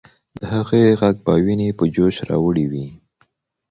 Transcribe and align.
د 0.37 0.39
هغې 0.53 0.81
ږغ 0.99 1.15
به 1.25 1.33
ويني 1.43 1.69
په 1.77 1.83
جوش 1.95 2.15
راوړي 2.29 2.65
وي. 2.71 2.87